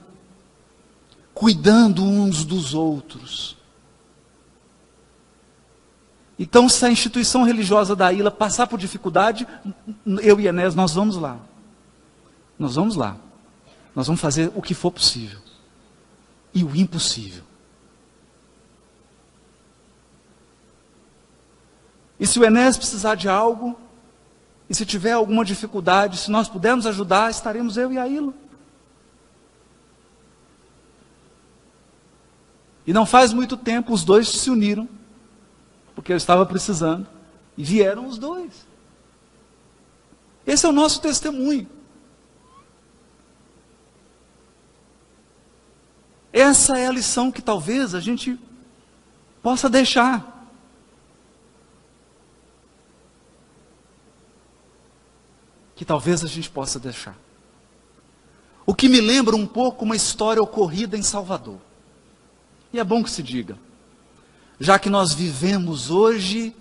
cuidando 1.34 2.04
uns 2.04 2.46
dos 2.46 2.76
outros. 2.76 3.61
Então, 6.42 6.68
se 6.68 6.84
a 6.84 6.90
instituição 6.90 7.44
religiosa 7.44 7.96
da 7.96 8.12
ilha 8.12 8.32
passar 8.32 8.66
por 8.66 8.80
dificuldade, 8.80 9.48
eu 10.24 10.40
e 10.40 10.48
Enéas, 10.48 10.74
nós 10.74 10.92
vamos 10.92 11.16
lá. 11.16 11.38
Nós 12.58 12.74
vamos 12.74 12.96
lá. 12.96 13.16
Nós 13.96 14.08
vamos 14.08 14.20
fazer 14.20 14.52
o 14.56 14.60
que 14.60 14.74
for 14.74 14.90
possível. 14.90 15.40
E 16.52 16.64
o 16.64 16.76
impossível. 16.76 17.44
E 22.20 22.26
se 22.26 22.40
o 22.40 22.44
Enéas 22.44 22.76
precisar 22.76 23.14
de 23.14 23.30
algo, 23.30 23.80
e 24.68 24.74
se 24.74 24.84
tiver 24.84 25.12
alguma 25.12 25.46
dificuldade, 25.46 26.18
se 26.18 26.32
nós 26.32 26.50
pudermos 26.50 26.88
ajudar, 26.88 27.30
estaremos 27.30 27.78
eu 27.78 27.94
e 27.94 28.00
a 28.00 28.08
Ilo. 28.08 28.34
E 32.88 32.92
não 32.92 33.06
faz 33.06 33.32
muito 33.32 33.56
tempo 33.56 33.94
os 33.94 34.04
dois 34.04 34.28
se 34.28 34.50
uniram, 34.50 34.90
porque 36.02 36.12
eu 36.12 36.18
estava 36.18 36.44
precisando, 36.48 37.08
e 37.56 37.64
vieram 37.64 38.08
os 38.08 38.18
dois. 38.18 38.66
Esse 40.48 40.66
é 40.66 40.70
o 40.70 40.72
nosso 40.72 41.00
testemunho. 41.00 41.70
Essa 46.34 46.80
é 46.80 46.88
a 46.88 46.92
lição 46.92 47.32
que 47.32 47.40
talvez 47.40 47.94
a 47.94 48.00
gente 48.00 48.40
possa 49.44 49.70
deixar. 49.70 50.30
que 55.76 55.86
talvez 55.86 56.24
a 56.24 56.28
gente 56.28 56.48
possa 56.48 56.80
deixar. 56.80 57.18
O 58.68 58.76
que 58.76 58.88
me 58.88 59.02
lembra 59.02 59.36
um 59.36 59.48
pouco 59.48 59.84
uma 59.84 59.96
história 59.96 60.42
ocorrida 60.42 60.96
em 60.96 61.02
Salvador. 61.02 61.60
E 62.72 62.80
é 62.80 62.84
bom 62.84 63.04
que 63.04 63.10
se 63.10 63.24
diga, 63.24 63.58
já 64.62 64.78
que 64.78 64.92
nós 64.92 65.12
vivemos 65.12 65.90
hoje 65.90 66.56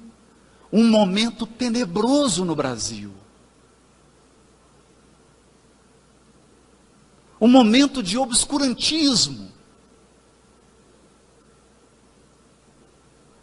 um 0.73 0.89
momento 0.89 1.47
tenebroso 1.47 2.47
no 2.47 2.57
Brasil. 2.57 3.13
Um 7.39 7.47
momento 7.47 8.03
de 8.03 8.17
obscurantismo. 8.17 9.53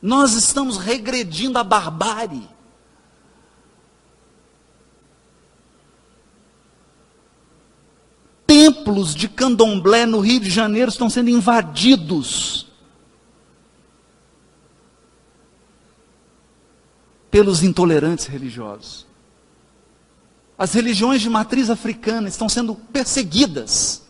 Nós 0.01 0.33
estamos 0.33 0.77
regredindo 0.77 1.59
à 1.59 1.63
barbárie. 1.63 2.49
templos 8.47 9.13
de 9.13 9.27
candomblé 9.27 10.05
no 10.05 10.21
Rio 10.21 10.39
de 10.39 10.49
Janeiro 10.49 10.89
estão 10.89 11.09
sendo 11.09 11.29
invadidos 11.29 12.66
pelos 17.37 17.61
intolerantes 17.61 18.25
religiosos. 18.25 19.05
As 20.57 20.73
religiões 20.73 21.21
de 21.21 21.29
matriz 21.29 21.69
africana 21.69 22.27
estão 22.27 22.49
sendo 22.49 22.73
perseguidas. 22.73 24.01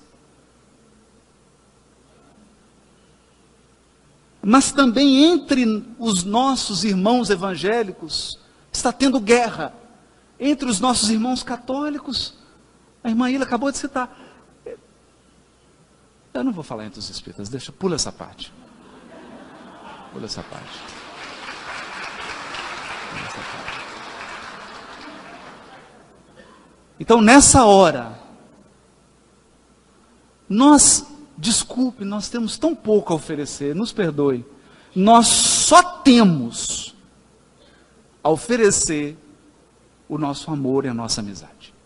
Mas 4.41 4.71
também 4.71 5.25
entre 5.25 5.85
os 5.99 6.23
nossos 6.23 6.85
irmãos 6.85 7.29
evangélicos 7.29 8.39
está 8.71 8.93
tendo 8.93 9.19
guerra. 9.19 9.73
Entre 10.39 10.69
os 10.69 10.79
nossos 10.79 11.09
irmãos 11.09 11.43
católicos, 11.43 12.33
a 13.03 13.09
irmã 13.09 13.29
Ilha 13.29 13.43
acabou 13.43 13.69
de 13.73 13.77
citar. 13.77 14.17
Eu 16.33 16.45
não 16.45 16.53
vou 16.53 16.63
falar 16.63 16.85
entre 16.85 16.99
os 16.99 17.09
espíritas, 17.09 17.49
deixa, 17.49 17.73
pula 17.73 17.95
essa 17.95 18.09
parte. 18.09 18.53
Pula 20.13 20.23
essa 20.23 20.43
parte. 20.43 21.06
Então, 26.99 27.21
nessa 27.21 27.65
hora, 27.65 28.19
nós, 30.49 31.05
desculpe, 31.37 32.03
nós 32.03 32.29
temos 32.29 32.57
tão 32.57 32.75
pouco 32.75 33.13
a 33.13 33.15
oferecer, 33.15 33.75
nos 33.75 33.91
perdoe. 33.91 34.45
Nós 34.95 35.27
só 35.27 35.81
temos 35.81 36.95
a 38.23 38.29
oferecer 38.29 39.17
o 40.09 40.17
nosso 40.17 40.49
amor 40.51 40.85
e 40.85 40.87
a 40.87 40.93
nossa 40.93 41.21
amizade. 41.21 41.77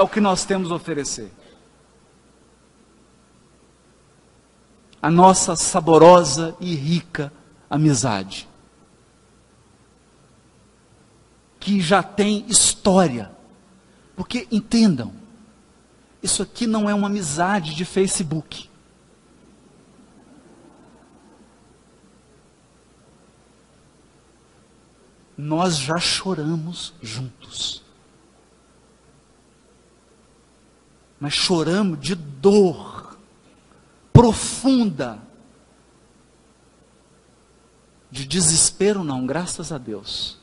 é 0.00 0.02
o 0.02 0.08
que 0.08 0.20
nós 0.20 0.44
temos 0.44 0.72
a 0.72 0.74
oferecer. 0.74 1.30
A 5.00 5.10
nossa 5.10 5.56
saborosa 5.56 6.56
e 6.60 6.74
rica 6.74 7.32
amizade. 7.68 8.48
Que 11.58 11.80
já 11.80 12.02
tem 12.02 12.44
história. 12.48 13.30
Porque, 14.16 14.46
entendam, 14.50 15.12
isso 16.22 16.42
aqui 16.42 16.66
não 16.66 16.88
é 16.88 16.94
uma 16.94 17.06
amizade 17.06 17.74
de 17.74 17.84
Facebook. 17.84 18.68
Nós 25.36 25.78
já 25.78 25.98
choramos 25.98 26.92
juntos. 27.00 27.82
mas 31.20 31.34
choramos 31.34 32.00
de 32.00 32.14
dor 32.14 32.99
profunda, 34.12 35.20
de 38.10 38.26
desespero, 38.26 39.04
não, 39.04 39.26
graças 39.26 39.70
a 39.70 39.78
Deus, 39.78 40.38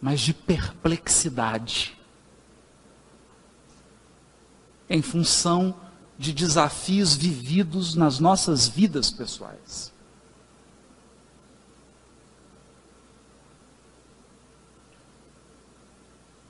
mas 0.00 0.20
de 0.20 0.34
perplexidade, 0.34 1.96
em 4.88 5.00
função 5.00 5.74
de 6.18 6.32
desafios 6.32 7.14
vividos 7.14 7.94
nas 7.94 8.18
nossas 8.18 8.68
vidas 8.68 9.10
pessoais. 9.10 9.92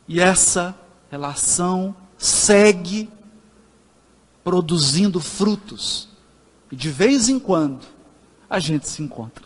E 0.08 0.18
essa 0.18 0.74
relação 1.08 1.94
segue 2.18 3.08
produzindo 4.42 5.20
frutos. 5.20 6.08
E 6.70 6.76
de 6.76 6.88
vez 6.88 7.28
em 7.28 7.38
quando 7.38 7.86
a 8.48 8.58
gente 8.58 8.88
se 8.88 9.02
encontra 9.02 9.44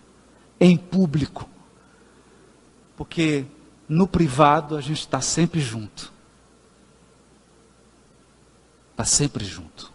em 0.59 0.77
público. 0.77 1.49
Porque 2.97 3.45
no 3.89 4.07
privado 4.07 4.77
a 4.77 4.81
gente 4.81 5.01
está 5.01 5.21
sempre 5.21 5.61
junto. 5.61 6.13
Está 8.93 9.05
sempre 9.05 9.45
junto. 9.45 9.93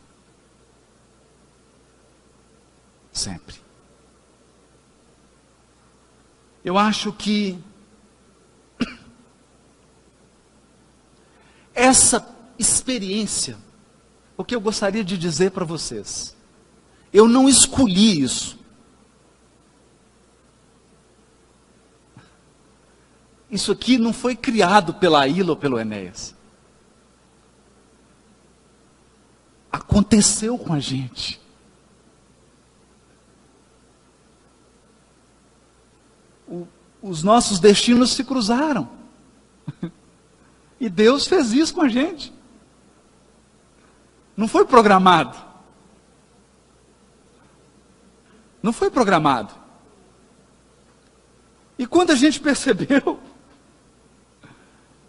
Sempre. 3.11 3.55
Eu 6.63 6.77
acho 6.77 7.13
que 7.13 7.57
essa 11.73 12.35
experiência. 12.57 13.57
O 14.39 14.45
que 14.45 14.55
eu 14.55 14.61
gostaria 14.61 15.03
de 15.03 15.17
dizer 15.17 15.51
para 15.51 15.65
vocês? 15.65 16.33
Eu 17.11 17.27
não 17.27 17.49
escolhi 17.49 18.21
isso. 18.23 18.57
Isso 23.51 23.73
aqui 23.73 23.97
não 23.97 24.13
foi 24.13 24.37
criado 24.37 24.93
pela 24.93 25.27
Ilha 25.27 25.49
ou 25.49 25.57
pelo 25.57 25.77
Enéas. 25.77 26.33
aconteceu 29.71 30.57
com 30.57 30.73
a 30.73 30.79
gente. 30.79 31.39
O, 36.47 36.67
os 37.01 37.23
nossos 37.23 37.59
destinos 37.59 38.11
se 38.11 38.23
cruzaram. 38.23 38.89
E 40.81 40.87
Deus 40.87 41.27
fez 41.27 41.51
isso 41.51 41.73
com 41.73 41.81
a 41.81 41.89
gente. 41.89 42.31
Não 44.39 44.47
foi 44.47 44.63
programado. 44.63 45.37
Não 48.63 48.71
foi 48.71 48.89
programado. 48.89 49.53
E 51.77 51.85
quando 51.85 52.11
a 52.11 52.15
gente 52.15 52.39
percebeu, 52.39 53.19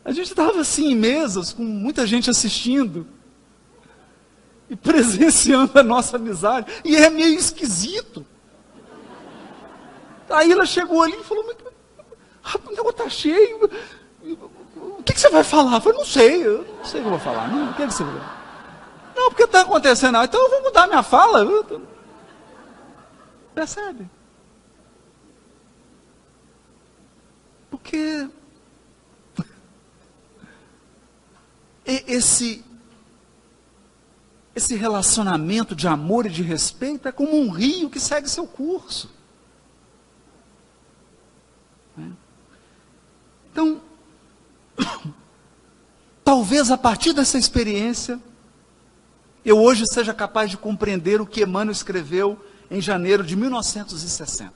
a 0.05 0.11
gente 0.11 0.27
estava 0.27 0.61
assim 0.61 0.91
em 0.91 0.97
mesas, 0.97 1.53
com 1.53 1.63
muita 1.63 2.09
gente 2.09 2.29
assistindo 2.29 3.07
e 4.69 4.75
presenciando 4.75 5.79
a 5.79 5.83
nossa 5.85 6.17
amizade. 6.17 6.83
E 6.85 6.97
é 6.97 7.09
meio 7.09 7.39
esquisito. 7.39 8.27
Aí 10.29 10.51
ela 10.51 10.67
chegou 10.67 11.05
ali 11.05 11.15
e 11.15 11.23
falou: 11.23 11.45
o 11.45 12.71
negócio 12.71 12.91
está 12.91 13.09
cheio. 13.09 13.71
O 14.75 15.05
que, 15.05 15.13
que, 15.13 15.21
você 15.21 15.31
vai 15.31 15.45
falar? 15.45 15.77
Eu 15.77 15.81
falei: 15.81 15.99
Não 15.99 16.05
sei, 16.05 16.45
eu 16.45 16.67
não 16.79 16.85
sei 16.85 16.99
o 16.99 17.05
que 17.05 17.09
eu 17.09 17.13
vou 17.13 17.21
falar. 17.21 17.47
Não, 17.47 17.71
o 17.71 17.75
que, 17.75 17.87
que 17.87 17.95
você 17.95 18.03
vai 18.03 18.40
Não, 19.21 19.29
porque 19.29 19.43
está 19.43 19.61
acontecendo. 19.61 20.17
Então 20.23 20.43
eu 20.43 20.49
vou 20.49 20.63
mudar 20.63 20.87
minha 20.87 21.03
fala. 21.03 21.45
Percebe? 23.55 24.09
Porque 27.69 28.27
esse 31.85 32.65
esse 34.57 34.75
relacionamento 34.75 35.77
de 35.77 35.87
amor 35.87 36.25
e 36.25 36.31
de 36.31 36.43
respeito 36.43 37.07
é 37.07 37.13
como 37.13 37.39
um 37.39 37.51
rio 37.51 37.91
que 37.91 38.01
segue 38.01 38.29
seu 38.29 38.47
curso. 38.47 39.11
Né? 41.95 42.11
Então, 43.53 43.83
talvez 46.25 46.71
a 46.71 46.79
partir 46.79 47.13
dessa 47.13 47.39
experiência, 47.39 48.21
eu 49.45 49.59
hoje 49.59 49.85
seja 49.87 50.13
capaz 50.13 50.51
de 50.51 50.57
compreender 50.57 51.21
o 51.21 51.27
que 51.27 51.43
Emmanuel 51.43 51.73
escreveu 51.73 52.39
em 52.71 52.81
janeiro 52.81 53.25
de 53.25 53.37
1960. 53.37 54.53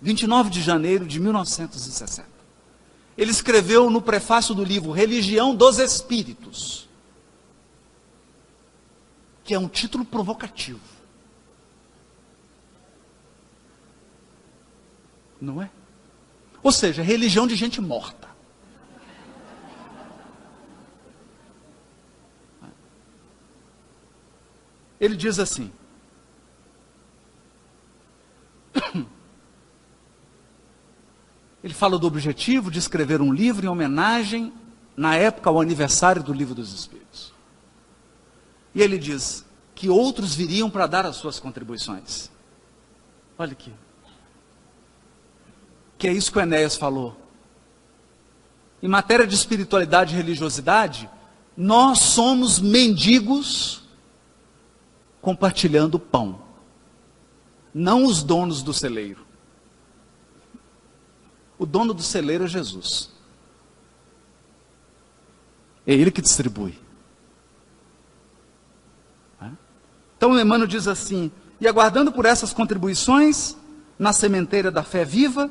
29 0.00 0.50
de 0.50 0.60
janeiro 0.60 1.06
de 1.06 1.18
1960. 1.18 2.28
Ele 3.16 3.30
escreveu 3.30 3.88
no 3.90 4.02
prefácio 4.02 4.54
do 4.54 4.64
livro 4.64 4.90
Religião 4.92 5.54
dos 5.54 5.78
Espíritos 5.78 6.84
que 9.44 9.52
é 9.52 9.58
um 9.58 9.68
título 9.68 10.04
provocativo. 10.04 10.80
Não 15.40 15.60
é? 15.60 15.70
Ou 16.62 16.72
seja, 16.72 17.02
religião 17.02 17.46
de 17.46 17.54
gente 17.54 17.80
morta. 17.80 18.33
Ele 25.04 25.16
diz 25.16 25.38
assim: 25.38 25.70
Ele 31.62 31.74
fala 31.74 31.98
do 31.98 32.06
objetivo 32.06 32.70
de 32.70 32.78
escrever 32.78 33.20
um 33.20 33.30
livro 33.30 33.66
em 33.66 33.68
homenagem, 33.68 34.50
na 34.96 35.14
época, 35.14 35.50
ao 35.50 35.60
aniversário 35.60 36.22
do 36.22 36.32
Livro 36.32 36.54
dos 36.54 36.72
Espíritos. 36.72 37.34
E 38.74 38.80
ele 38.80 38.96
diz 38.96 39.44
que 39.74 39.90
outros 39.90 40.34
viriam 40.34 40.70
para 40.70 40.86
dar 40.86 41.04
as 41.04 41.16
suas 41.16 41.38
contribuições. 41.38 42.30
Olha 43.38 43.52
aqui. 43.52 43.74
Que 45.98 46.08
é 46.08 46.12
isso 46.14 46.32
que 46.32 46.38
o 46.38 46.40
Enéas 46.40 46.76
falou. 46.76 47.14
Em 48.82 48.88
matéria 48.88 49.26
de 49.26 49.34
espiritualidade 49.34 50.14
e 50.14 50.16
religiosidade, 50.16 51.10
nós 51.54 51.98
somos 51.98 52.58
mendigos 52.58 53.83
compartilhando 55.24 55.98
pão. 55.98 56.38
Não 57.72 58.04
os 58.04 58.22
donos 58.22 58.62
do 58.62 58.74
celeiro. 58.74 59.24
O 61.58 61.64
dono 61.64 61.94
do 61.94 62.02
celeiro 62.02 62.44
é 62.44 62.46
Jesus. 62.46 63.10
É 65.86 65.94
ele 65.94 66.10
que 66.10 66.20
distribui. 66.20 66.78
Então 70.18 70.38
Emmanuel 70.38 70.68
diz 70.68 70.86
assim: 70.86 71.32
e 71.58 71.66
aguardando 71.66 72.12
por 72.12 72.26
essas 72.26 72.52
contribuições 72.52 73.56
na 73.98 74.12
sementeira 74.12 74.70
da 74.70 74.82
fé 74.82 75.06
viva, 75.06 75.50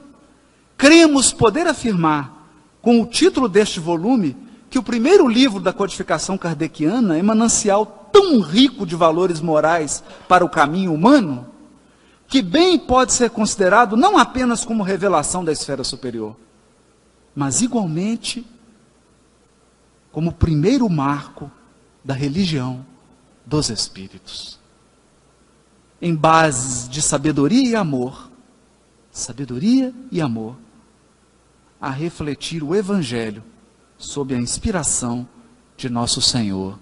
cremos 0.78 1.34
poder 1.34 1.66
afirmar, 1.66 2.48
com 2.80 3.02
o 3.02 3.08
título 3.08 3.50
deste 3.50 3.80
volume, 3.80 4.38
que 4.70 4.78
o 4.78 4.84
primeiro 4.84 5.28
livro 5.28 5.60
da 5.60 5.74
codificação 5.74 6.38
kardeciana 6.38 7.18
é 7.18 7.24
manancial 7.24 8.03
tão 8.14 8.40
rico 8.40 8.86
de 8.86 8.96
valores 8.96 9.42
morais 9.42 10.04
para 10.30 10.46
o 10.46 10.50
caminho 10.50 10.94
humano, 10.94 11.48
que 12.28 12.44
bem 12.44 12.78
pode 12.78 13.12
ser 13.12 13.32
considerado 13.32 13.98
não 13.98 14.18
apenas 14.18 14.64
como 14.64 14.84
revelação 14.84 15.44
da 15.44 15.52
esfera 15.52 15.84
superior, 15.84 16.36
mas 17.36 17.62
igualmente 17.64 18.46
como 20.12 20.30
o 20.30 20.34
primeiro 20.34 20.88
marco 20.88 21.52
da 22.06 22.14
religião 22.14 22.86
dos 23.44 23.72
espíritos. 23.72 24.60
Em 26.00 26.14
bases 26.14 26.88
de 26.88 27.02
sabedoria 27.02 27.72
e 27.72 27.76
amor, 27.76 28.30
sabedoria 29.12 29.92
e 30.12 30.22
amor, 30.22 30.56
a 31.82 31.90
refletir 31.90 32.64
o 32.64 32.76
Evangelho 32.76 33.44
sob 33.98 34.36
a 34.36 34.38
inspiração 34.38 35.28
de 35.76 35.90
nosso 35.90 36.22
Senhor 36.22 36.78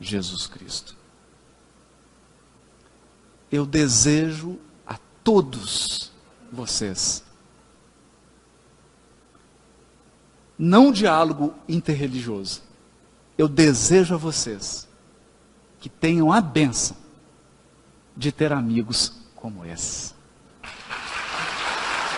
Jesus 0.00 0.46
Cristo. 0.46 0.96
Eu 3.50 3.64
desejo 3.64 4.58
a 4.86 4.98
todos 5.22 6.12
vocês 6.52 7.24
não 10.58 10.90
diálogo 10.90 11.54
interreligioso. 11.68 12.62
Eu 13.36 13.46
desejo 13.46 14.14
a 14.14 14.18
vocês 14.18 14.88
que 15.78 15.88
tenham 15.88 16.32
a 16.32 16.40
bênção 16.40 16.96
de 18.16 18.32
ter 18.32 18.52
amigos 18.52 19.12
como 19.36 19.64
esse. 19.64 20.17